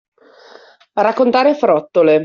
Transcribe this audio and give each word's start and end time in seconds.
Raccontare 0.93 1.53
frottole. 1.53 2.19